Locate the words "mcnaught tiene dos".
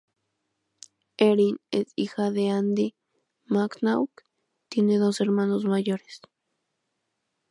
3.45-5.21